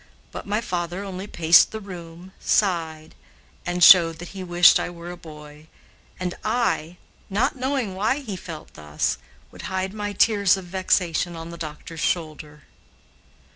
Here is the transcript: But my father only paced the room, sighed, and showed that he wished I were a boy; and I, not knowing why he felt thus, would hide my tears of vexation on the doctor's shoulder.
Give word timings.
But 0.31 0.47
my 0.47 0.61
father 0.61 1.03
only 1.03 1.27
paced 1.27 1.69
the 1.71 1.79
room, 1.79 2.31
sighed, 2.39 3.13
and 3.67 3.83
showed 3.83 4.17
that 4.17 4.29
he 4.29 4.43
wished 4.43 4.79
I 4.79 4.89
were 4.89 5.11
a 5.11 5.15
boy; 5.15 5.67
and 6.19 6.33
I, 6.43 6.97
not 7.29 7.55
knowing 7.55 7.93
why 7.93 8.17
he 8.17 8.35
felt 8.35 8.73
thus, 8.73 9.19
would 9.51 9.61
hide 9.69 9.93
my 9.93 10.13
tears 10.13 10.57
of 10.57 10.65
vexation 10.65 11.35
on 11.35 11.51
the 11.51 11.55
doctor's 11.57 11.99
shoulder. 11.99 12.63